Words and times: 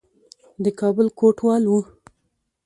د 0.63 0.65
کابل 0.79 1.07
کوټوال 1.19 1.63
وو. 1.67 1.79